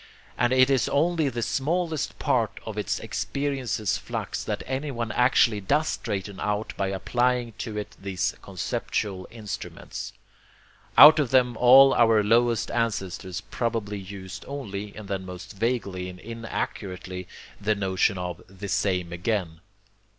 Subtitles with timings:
[0.35, 5.89] And it is only the smallest part of his experience's flux that anyone actually does
[5.89, 10.11] straighten out by applying to it these conceptual instruments.
[10.97, 16.19] Out of them all our lowest ancestors probably used only, and then most vaguely and
[16.19, 17.27] inaccurately,
[17.61, 19.59] the notion of 'the same again.'